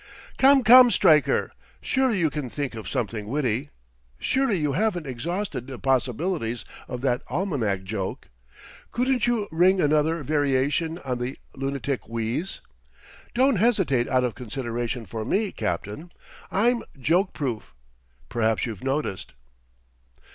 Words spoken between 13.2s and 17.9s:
Don't hesitate out of consideration for me, Captain; I'm joke proof